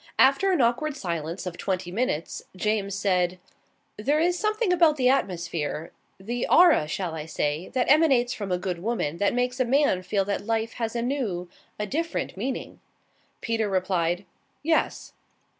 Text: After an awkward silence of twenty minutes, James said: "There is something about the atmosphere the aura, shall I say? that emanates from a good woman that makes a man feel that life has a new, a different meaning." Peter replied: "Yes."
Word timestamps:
After 0.17 0.51
an 0.51 0.61
awkward 0.61 0.97
silence 0.97 1.45
of 1.45 1.59
twenty 1.59 1.91
minutes, 1.91 2.41
James 2.55 2.95
said: 2.95 3.37
"There 3.97 4.19
is 4.19 4.35
something 4.35 4.73
about 4.73 4.95
the 4.97 5.09
atmosphere 5.09 5.91
the 6.19 6.47
aura, 6.47 6.87
shall 6.87 7.13
I 7.13 7.27
say? 7.27 7.69
that 7.75 7.87
emanates 7.87 8.33
from 8.33 8.51
a 8.51 8.57
good 8.57 8.81
woman 8.81 9.17
that 9.17 9.35
makes 9.35 9.59
a 9.59 9.63
man 9.63 10.01
feel 10.01 10.25
that 10.25 10.43
life 10.47 10.73
has 10.81 10.95
a 10.95 11.03
new, 11.03 11.49
a 11.77 11.85
different 11.85 12.35
meaning." 12.35 12.79
Peter 13.41 13.69
replied: 13.69 14.25
"Yes." 14.63 15.13